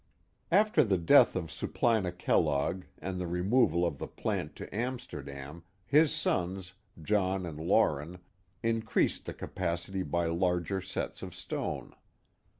After 0.51 0.83
the 0.83 0.97
death 0.97 1.35
of 1.35 1.51
Supplina 1.51 2.11
Kellogg 2.11 2.85
and 2.97 3.21
the 3.21 3.27
removal 3.27 3.85
of 3.85 3.99
the 3.99 4.07
plant 4.07 4.55
to 4.55 4.75
Amsterdam, 4.75 5.61
his 5.85 6.11
sons, 6.11 6.73
John 7.03 7.45
and 7.45 7.59
Lauren, 7.59 8.17
increased 8.63 9.25
the 9.25 9.33
capacity 9.35 10.01
by 10.01 10.25
larger 10.25 10.81
sets 10.81 11.21
of 11.21 11.35
stone. 11.35 11.93